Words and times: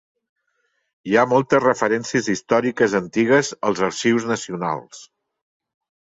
Hi 1.09 1.11
ha 1.15 1.25
moltes 1.33 1.61
referències 1.65 2.31
històriques 2.35 2.97
antigues 3.01 3.53
als 3.71 3.83
Arxius 3.91 4.27
Nacionals. 4.33 5.05